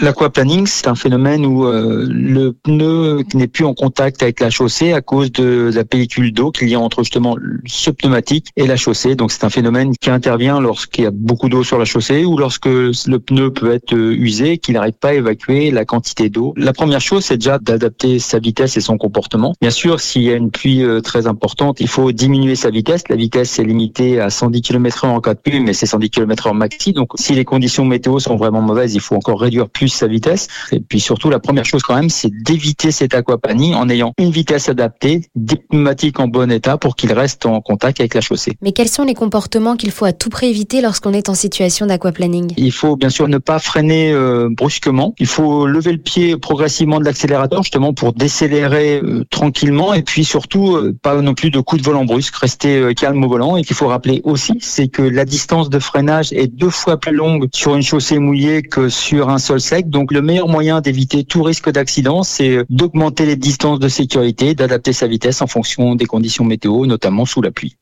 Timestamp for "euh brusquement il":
44.12-45.26